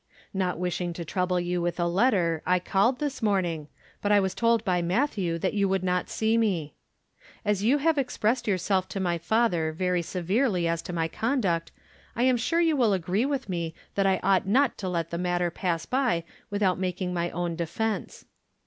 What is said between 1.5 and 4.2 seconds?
with a letter I called this morning, but I